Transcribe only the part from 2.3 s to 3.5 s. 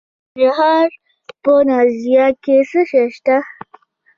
کې څه شی شته؟